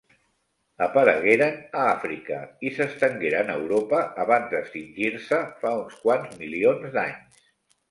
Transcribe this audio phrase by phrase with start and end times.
[0.85, 7.49] Aparegueren a Àfrica i s'estengueren a Europa abans d'extingir-se fa uns quants milions d'anys.